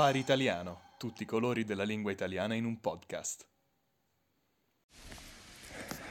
[0.00, 3.44] Safari Italiano, tutti i colori della lingua italiana in un podcast.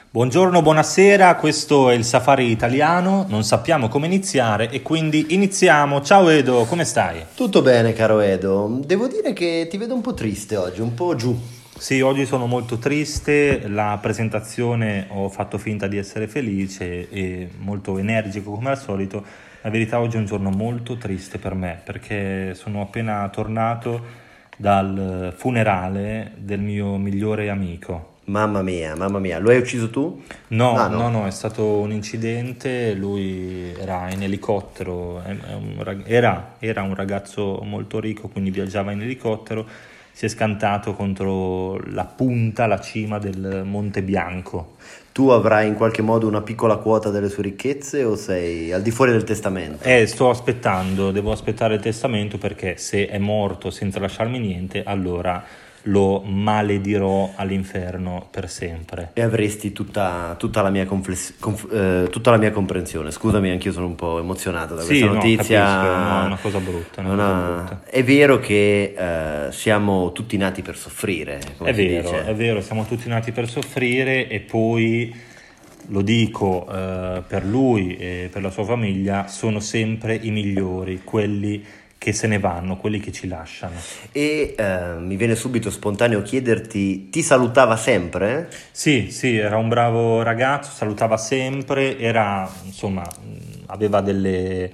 [0.08, 6.02] Buongiorno, buonasera, questo è il Safari Italiano, non sappiamo come iniziare e quindi iniziamo.
[6.02, 7.24] Ciao Edo, come stai?
[7.34, 11.16] Tutto bene caro Edo, devo dire che ti vedo un po' triste oggi, un po'
[11.16, 11.36] giù.
[11.76, 17.98] Sì, oggi sono molto triste, la presentazione ho fatto finta di essere felice e molto
[17.98, 19.48] energico come al solito.
[19.62, 25.34] La verità oggi è un giorno molto triste per me perché sono appena tornato dal
[25.36, 28.08] funerale del mio migliore amico.
[28.24, 30.22] Mamma mia, mamma mia, lo hai ucciso tu?
[30.48, 35.22] No, Ah, no, no, è stato un incidente, lui era in elicottero,
[36.04, 39.66] era, era un ragazzo molto ricco, quindi viaggiava in elicottero,
[40.12, 44.76] si è scantato contro la punta, la cima del Monte Bianco.
[45.12, 48.92] Tu avrai in qualche modo una piccola quota delle sue ricchezze o sei al di
[48.92, 49.82] fuori del testamento?
[49.84, 55.44] E sto aspettando, devo aspettare il testamento perché se è morto senza lasciarmi niente, allora
[55.84, 59.10] lo maledirò all'inferno per sempre.
[59.14, 63.10] E avresti tutta, tutta la mia confless- conf- eh, tutta la mia comprensione.
[63.10, 65.64] Scusami, anch'io sono un po' emozionato da Sì, questa no, notizia.
[65.64, 67.80] capisco, no, una cosa brutta, è una Una- cosa brutta.
[67.90, 72.24] È vero che eh, siamo tutti nati per soffrire, È vero, dice.
[72.26, 75.14] è vero, siamo tutti nati per soffrire e poi,
[75.88, 81.64] lo dico eh, per lui e per la sua famiglia, sono sempre i migliori, quelli
[82.00, 83.74] che se ne vanno, quelli che ci lasciano.
[84.10, 88.48] E eh, mi viene subito spontaneo chiederti, ti salutava sempre?
[88.70, 94.72] Sì, sì, era un bravo ragazzo, salutava sempre, era, insomma, mh, aveva delle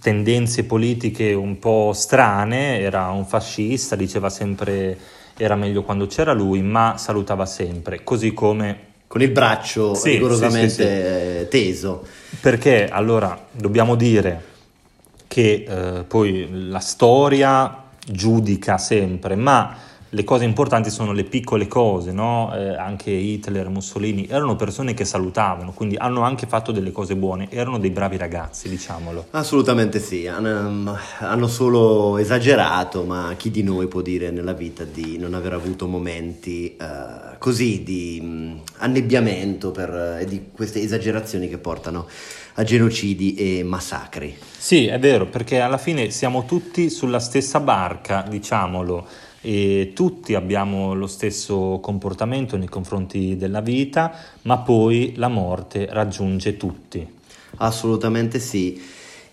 [0.00, 4.98] tendenze politiche un po' strane, era un fascista, diceva sempre
[5.36, 10.70] era meglio quando c'era lui, ma salutava sempre, così come Con il braccio Sì, rigorosamente
[10.70, 12.04] sì, sì, eh, teso.
[12.40, 14.54] Perché allora dobbiamo dire
[15.36, 19.76] che eh, poi la storia giudica sempre, ma
[20.16, 22.50] le cose importanti sono le piccole cose, no?
[22.56, 27.48] Eh, anche Hitler, Mussolini erano persone che salutavano, quindi hanno anche fatto delle cose buone,
[27.50, 29.26] erano dei bravi ragazzi, diciamolo.
[29.32, 35.34] Assolutamente sì, hanno, solo esagerato, ma chi di noi può dire nella vita di non
[35.34, 42.06] aver avuto momenti eh, così di mh, annebbiamento per, e di queste esagerazioni che portano
[42.54, 44.34] a genocidi e massacri.
[44.56, 49.06] Sì, è vero, perché alla fine siamo tutti sulla stessa barca, diciamolo,
[49.46, 54.12] e tutti abbiamo lo stesso comportamento nei confronti della vita,
[54.42, 57.06] ma poi la morte raggiunge tutti.
[57.58, 58.82] Assolutamente sì.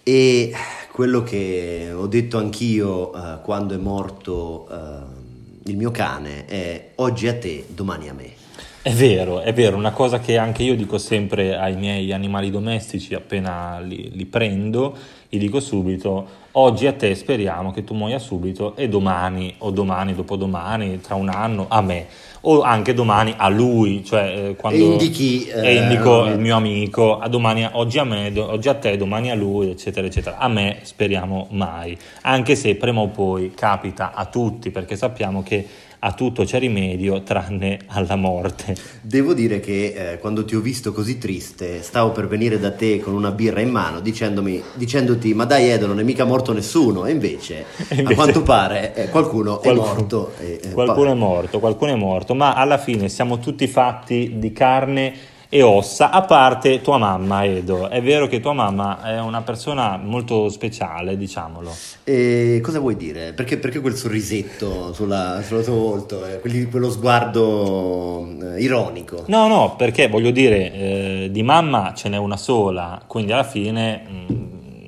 [0.04, 0.54] E
[0.92, 7.28] quello che ho detto anch'io eh, quando è morto eh, il mio cane è oggi
[7.28, 8.43] a te, domani a me.
[8.86, 13.14] È vero, è vero, una cosa che anche io dico sempre ai miei animali domestici
[13.16, 14.94] appena li, li prendo,
[15.30, 20.14] gli dico subito, oggi a te speriamo che tu muoia subito e domani o domani,
[20.14, 22.08] dopodomani, tra un anno a me,
[22.42, 24.78] o anche domani a lui, cioè eh, quando...
[24.78, 28.68] E indichi, e eh, indico il mio amico, a domani, oggi a me, do- oggi
[28.68, 30.38] a te, domani a lui, eccetera, eccetera.
[30.40, 35.66] A me speriamo mai, anche se prima o poi capita a tutti, perché sappiamo che
[36.06, 38.76] a tutto c'è rimedio tranne alla morte.
[39.02, 43.00] Devo dire che eh, quando ti ho visto così triste, stavo per venire da te
[43.00, 47.06] con una birra in mano dicendomi, dicendoti ma dai Edo non è mica morto nessuno
[47.06, 50.32] e invece, E invece- a quanto pare eh, qualcuno, Qualcuno- è morto.
[50.42, 54.34] e- e Qualcuno poi- è morto, qualcuno è morto, ma alla fine siamo tutti fatti
[54.40, 55.14] di carne
[55.56, 57.88] e ossa, a parte tua mamma, Edo.
[57.88, 61.70] È vero che tua mamma è una persona molto speciale, diciamolo.
[62.04, 63.34] E cosa vuoi dire?
[63.34, 69.26] Perché, perché quel sorrisetto sulla- sul tuo volto, eh, quelli- quello sguardo eh, ironico?
[69.28, 74.02] No, no, perché voglio dire, eh, di mamma ce n'è una sola, quindi alla fine
[74.28, 74.34] mh,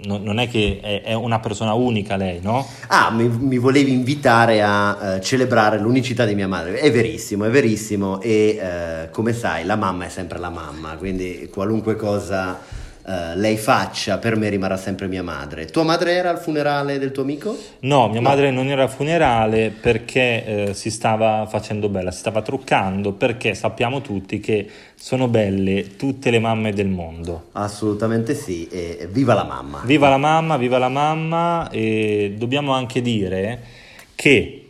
[0.05, 2.67] no- non è che è, è una persona unica lei, no?
[2.87, 6.79] Ah, mi, mi volevi invitare a eh, celebrare l'unicità di mia madre.
[6.79, 8.21] È verissimo, è verissimo.
[8.21, 12.59] E eh, come sai, la mamma è sempre la mamma, quindi qualunque cosa
[13.07, 15.65] eh, lei faccia, per me rimarrà sempre mia madre.
[15.65, 17.55] Tua madre era al funerale del tuo amico?
[17.81, 18.27] No, mia No.
[18.29, 23.53] madre non era al funerale perché eh, si stava facendo bella, si stava truccando, perché
[23.53, 27.49] sappiamo tutti che sono belle tutte le mamme del mondo.
[27.51, 28.67] Assolutamente sì.
[28.69, 29.81] E e viva la mamma.
[29.85, 33.61] Viva la mamma, viva la mamma e dobbiamo anche dire
[34.15, 34.67] che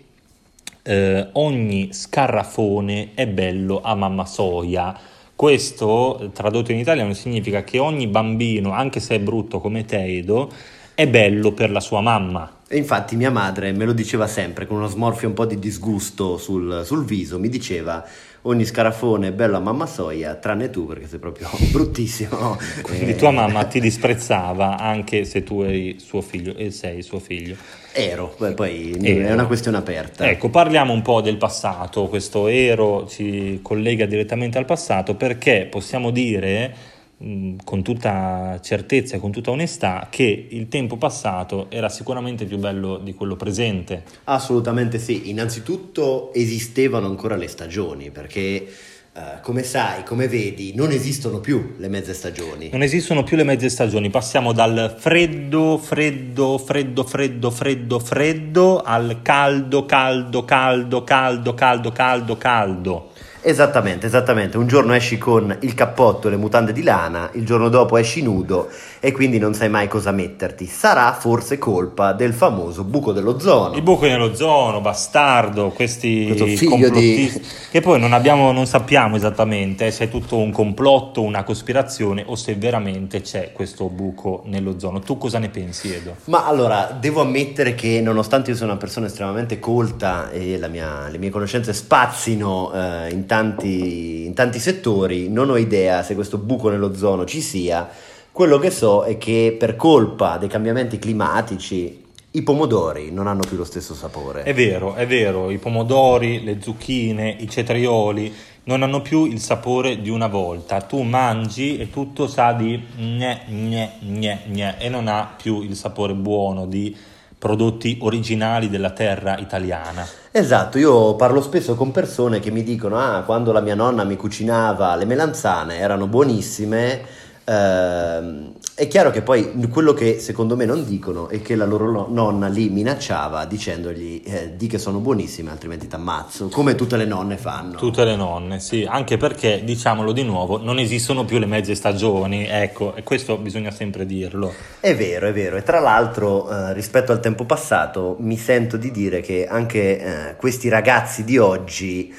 [0.84, 4.98] eh, ogni scarrafone è bello a mamma soia.
[5.36, 10.50] Questo, tradotto in italiano, significa che ogni bambino, anche se è brutto come te, Edo,
[10.94, 12.55] è bello per la sua mamma.
[12.68, 16.38] E infatti mia madre me lo diceva sempre con uno smorfio un po' di disgusto
[16.38, 18.04] sul, sul viso, mi diceva
[18.48, 22.58] ogni scarafone è bello a mamma soia, tranne tu perché sei proprio bruttissimo.
[22.82, 27.20] Quindi eh, tua mamma ti disprezzava anche se tu eri suo figlio e sei suo
[27.20, 27.56] figlio.
[27.92, 29.28] Ero, poi Ero.
[29.28, 30.28] è una questione aperta.
[30.28, 36.12] Ecco, parliamo un po' del passato, questo ero ci collega direttamente al passato perché possiamo
[36.12, 42.58] dire con tutta certezza e con tutta onestà che il tempo passato era sicuramente più
[42.58, 44.04] bello di quello presente.
[44.26, 48.68] Assolutamente sì, innanzitutto esistevano ancora le stagioni perché
[49.16, 52.68] Uh, come sai, come vedi, non esistono più le mezze stagioni.
[52.74, 59.22] Non esistono più le mezze stagioni, passiamo dal freddo, freddo, freddo, freddo, freddo, freddo al
[59.22, 63.12] caldo, caldo, caldo, caldo, caldo, caldo, caldo.
[63.48, 64.58] Esattamente, esattamente.
[64.58, 68.24] Un giorno esci con il cappotto e le mutande di lana, il giorno dopo esci
[68.24, 68.70] nudo
[69.00, 70.66] e quindi non sai mai cosa metterti.
[70.66, 73.76] Sarà forse colpa del famoso buco dell'ozono.
[73.76, 77.32] Il buco nell'ozono, bastardo, questi Questo figlio di...
[77.70, 82.36] Che poi non, abbiamo, non sappiamo esattamente se è tutto un complotto, una cospirazione o
[82.36, 85.02] se veramente c'è questo buco nell'ozono.
[85.02, 86.16] Tu cosa ne pensi, Edo?
[86.26, 91.20] Ma allora, devo ammettere che nonostante io sia una persona estremamente colta e mia, le
[91.20, 96.70] mie conoscenze spazzino eh, in tanti, in tanti settori, non ho idea se questo buco
[96.70, 97.88] nell'ozono ci sia.
[98.32, 103.56] Quello che so è che per colpa dei cambiamenti climatici i pomodori non hanno più
[103.56, 104.44] lo stesso sapore.
[104.44, 108.34] È vero, è vero, i pomodori, le zucchine, i cetrioli
[108.64, 110.82] non hanno più il sapore di una volta.
[110.82, 115.76] Tu mangi e tutto sa di gne, gne, gne, gne e non ha più il
[115.76, 116.96] sapore buono di
[117.38, 120.06] prodotti originali della terra italiana.
[120.38, 124.18] Esatto, io parlo spesso con persone che mi dicono ah, quando la mia nonna mi
[124.18, 127.06] cucinava le melanzane erano buonissime,
[127.46, 132.08] eh, è chiaro che poi quello che secondo me non dicono è che la loro
[132.10, 137.06] nonna lì minacciava dicendogli eh, di che sono buonissime altrimenti ti ammazzo, come tutte le
[137.06, 137.78] nonne fanno.
[137.78, 142.48] Tutte le nonne, sì, anche perché diciamolo di nuovo, non esistono più le mezze stagioni,
[142.48, 144.52] ecco, e questo bisogna sempre dirlo.
[144.80, 148.92] È vero, è vero, e tra l'altro eh, rispetto al tempo passato mi sento di
[148.92, 152.14] dire che anche eh, questi ragazzi di oggi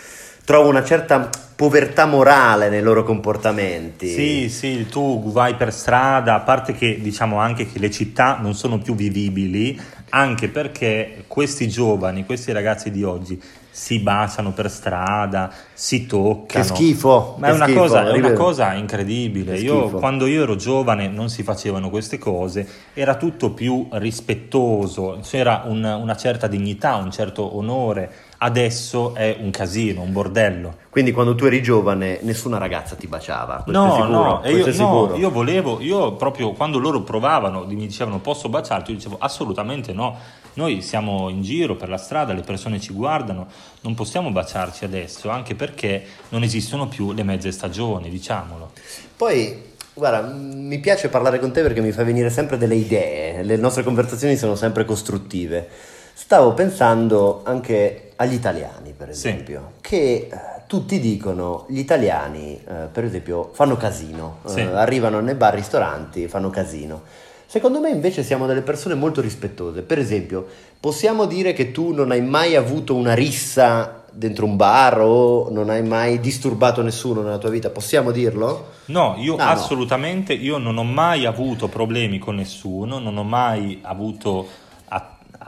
[0.47, 4.07] trovo una certa povertà morale nei loro comportamenti.
[4.07, 8.55] Sì, sì, tu vai per strada, a parte che diciamo anche che le città non
[8.55, 9.79] sono più vivibili,
[10.11, 16.47] anche perché questi giovani, questi ragazzi di oggi si baciano per strada, si toccano.
[16.47, 17.35] Che schifo!
[17.39, 19.59] Ma che è, una schifo, cosa, è una cosa incredibile.
[19.59, 25.65] Io, quando io ero giovane non si facevano queste cose, era tutto più rispettoso, c'era
[25.67, 30.77] un, una certa dignità, un certo onore adesso è un casino, un bordello.
[30.91, 33.65] Quindi quando tu eri giovane nessuna ragazza ti baciava?
[33.67, 38.91] No, no, io, no, io volevo, io proprio quando loro provavano, mi dicevano posso baciarti,
[38.91, 40.17] io dicevo assolutamente no,
[40.55, 43.47] noi siamo in giro per la strada, le persone ci guardano,
[43.83, 48.73] non possiamo baciarci adesso, anche perché non esistono più le mezze stagioni, diciamolo.
[49.17, 53.57] Poi Guarda, mi piace parlare con te perché mi fa venire sempre delle idee, le
[53.57, 55.67] nostre conversazioni sono sempre costruttive.
[56.13, 59.81] Stavo pensando anche agli italiani, per esempio, sì.
[59.83, 60.31] che eh,
[60.67, 64.61] tutti dicono gli italiani, eh, per esempio, fanno casino, sì.
[64.61, 67.03] eh, arrivano nei bar, ristoranti, fanno casino.
[67.49, 69.83] Secondo me invece siamo delle persone molto rispettose.
[69.83, 70.47] Per esempio,
[70.81, 75.69] possiamo dire che tu non hai mai avuto una rissa dentro un bar o non
[75.69, 78.73] hai mai disturbato nessuno nella tua vita, possiamo dirlo?
[78.87, 80.43] No, io ah, assolutamente, no.
[80.43, 84.47] io non ho mai avuto problemi con nessuno, non ho mai avuto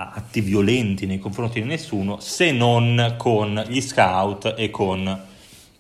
[0.01, 5.23] atti violenti nei confronti di nessuno se non con gli scout e con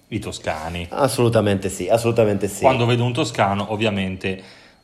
[0.08, 0.86] i toscani.
[0.90, 2.62] Assolutamente sì, assolutamente sì.
[2.62, 4.42] Quando vedo un toscano ovviamente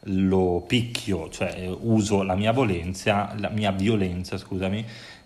[0.08, 4.84] lo picchio, cioè uso la mia violenza, la mia violenza, scusami,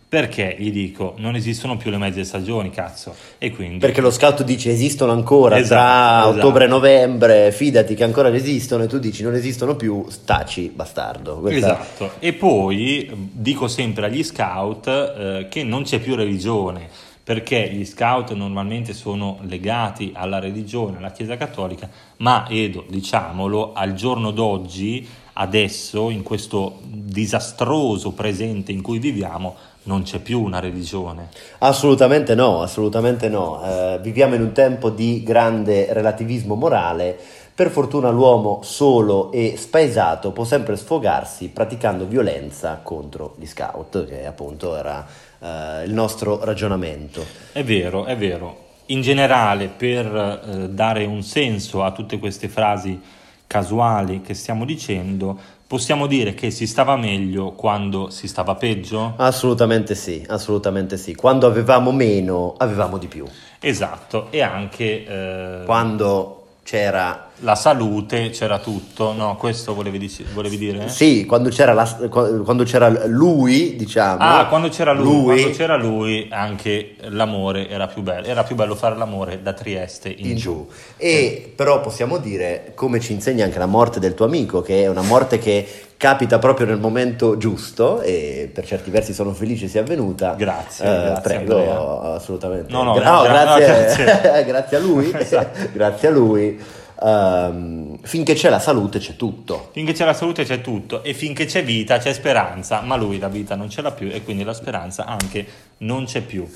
[0.09, 3.15] perché gli dico non esistono più le mezze stagioni, cazzo.
[3.37, 3.79] E quindi...
[3.79, 6.47] Perché lo scout dice esistono ancora esatto, tra esatto.
[6.47, 11.41] ottobre e novembre, fidati che ancora esistono, e tu dici non esistono più, staci, bastardo.
[11.41, 11.81] Questa...
[11.81, 12.13] Esatto.
[12.21, 16.89] E poi dico sempre agli scout eh, che non c'è più religione
[17.29, 21.87] perché gli scout normalmente sono legati alla religione, alla Chiesa Cattolica,
[22.19, 29.57] ma Edo, diciamolo, al giorno d'oggi, adesso, in questo disastroso presente in cui viviamo,
[29.89, 31.29] non c'è più una religione.
[31.59, 33.61] Assolutamente no, assolutamente no.
[33.65, 37.19] Eh, viviamo in un tempo di grande relativismo morale.
[37.55, 44.27] Per fortuna l'uomo solo e spaesato può sempre sfogarsi praticando violenza contro gli scout, che
[44.27, 45.05] appunto era
[45.41, 47.25] eh, il nostro ragionamento.
[47.51, 48.67] È vero, è vero.
[48.87, 53.01] In generale, per eh, dare un senso a tutte queste frasi
[53.47, 59.13] casuali che stiamo dicendo, Possiamo dire che si stava meglio quando si stava peggio?
[59.19, 61.15] Assolutamente sì, assolutamente sì.
[61.15, 63.27] Quando avevamo meno, avevamo di più.
[63.61, 66.38] Esatto, e anche eh, Quando
[66.69, 69.37] c'era la salute, c'era tutto, no?
[69.37, 70.91] Questo volevi, dici- volevi dire?
[70.91, 74.19] Sì, quando c'era, la- quando c'era lui, diciamo.
[74.21, 78.75] Ah, quando c'era lui, quando c'era lui anche l'amore era più bello, era più bello
[78.75, 80.69] fare l'amore da Trieste in, in giù.
[80.99, 84.89] E però possiamo dire, come ci insegna anche la morte del tuo amico, che è
[84.89, 85.67] una morte che
[85.99, 90.33] capita proprio nel momento giusto e per certi versi sono felice sia avvenuta.
[90.35, 92.15] Grazie, Eh, grazie, prego, Andrea.
[92.15, 92.73] assolutamente.
[92.73, 94.45] No, no, Gra- gra- grazie, no, grazie.
[94.47, 95.59] grazie a lui, Esatto.
[95.75, 96.59] grazie a lui.
[97.01, 99.69] Ehm, finché c'è la salute c'è tutto.
[99.73, 103.29] Finché c'è la salute c'è tutto e finché c'è vita c'è speranza, ma lui la
[103.29, 105.45] vita non ce l'ha più e quindi la speranza anche
[105.79, 106.49] non c'è più.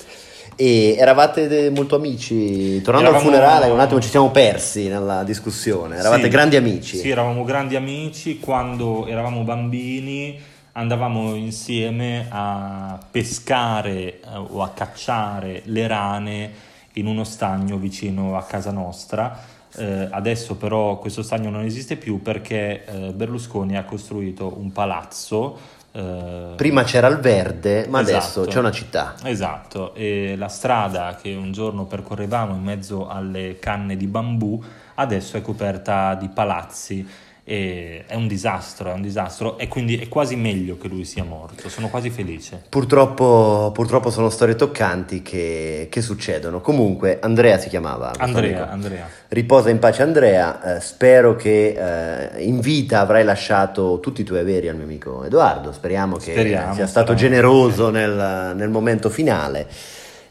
[0.57, 2.81] E eravate molto amici?
[2.83, 5.97] Tornando Eravamo- al funerale, un attimo ci siamo persi nella discussione.
[5.97, 6.97] Eravate Sì, grandi amici?
[6.99, 10.39] Sì, eravamo grandi amici quando eravamo bambini,
[10.73, 16.51] andavamo insieme a pescare eh, o a cacciare le rane
[16.95, 19.39] in uno stagno vicino a casa nostra.
[19.75, 25.81] Eh, adesso però questo stagno non esiste più perché eh, Berlusconi ha costruito un palazzo.
[25.93, 28.47] Eh, Prima c'era il verde, ma adesso Esatto.
[28.47, 29.15] c'è una città.
[29.25, 34.63] Esatto, e la strada che un giorno percorrevamo in mezzo alle canne di bambù
[34.95, 37.07] adesso è coperta di palazzi
[37.45, 41.25] e è un disastro, è un disastro e quindi è quasi meglio che lui sia
[41.25, 42.63] morto, sono quasi felice.
[42.69, 46.61] Purtroppo, purtroppo sono storie toccanti che, che succedono.
[46.61, 48.13] Comunque, Andrea si chiamava.
[48.17, 48.71] Andrea.
[48.71, 49.09] Andrea.
[49.29, 54.39] Riposa in pace Andrea, eh, spero che eh, in vita avrai lasciato tutti i tuoi
[54.39, 57.35] averi al mio amico Edoardo, speriamo che Speriamo, sia stato speriamo.
[57.35, 59.67] generoso nel, nel momento finale.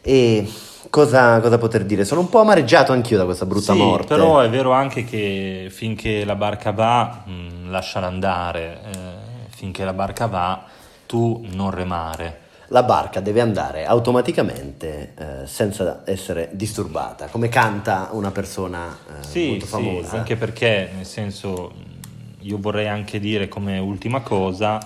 [0.00, 0.48] E
[0.90, 2.04] cosa, cosa poter dire?
[2.04, 4.06] Sono un po' amareggiato anch'io da questa brutta Sì, morte.
[4.06, 9.92] però è vero anche che finché la barca va, mh, lasciala andare, eh, finché la
[9.92, 10.64] barca va,
[11.06, 12.40] tu non remare.
[12.68, 19.48] La barca deve andare automaticamente eh, senza essere disturbata, come canta una persona eh, Sì,
[19.48, 20.16] molto sì, famosa.
[20.16, 21.70] anche perché, nel senso,
[22.40, 24.80] io vorrei anche dire come ultima cosa,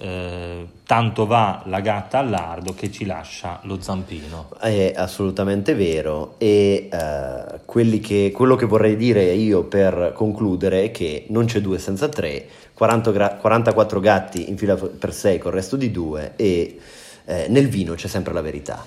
[0.00, 4.50] eh, tanto va la gatta al lardo che ci lascia lo zampino.
[4.58, 11.26] È assolutamente vero e eh, che- quello che vorrei dire io per concludere è che
[11.28, 15.76] non c'è due senza tre, 40 gra- 44 gatti in fila per sei col resto
[15.76, 16.78] di due e
[17.26, 18.84] eh, nel vino c'è sempre la verità.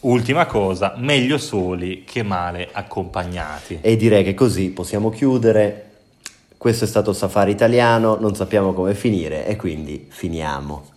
[0.00, 3.78] Ultima cosa, meglio soli che male accompagnati.
[3.80, 5.82] E direi che così possiamo chiudere.
[6.58, 10.95] Questo è stato Safari Italiano, non sappiamo come finire e quindi finiamo.